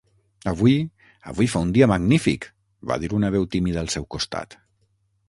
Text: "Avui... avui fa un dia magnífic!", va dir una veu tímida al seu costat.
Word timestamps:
"Avui... 0.51 0.71
avui 1.31 1.49
fa 1.51 1.61
un 1.65 1.73
dia 1.75 1.89
magnífic!", 1.91 2.47
va 2.93 2.97
dir 3.05 3.13
una 3.19 3.31
veu 3.37 3.47
tímida 3.57 3.81
al 3.83 3.93
seu 3.97 4.09
costat. 4.17 4.59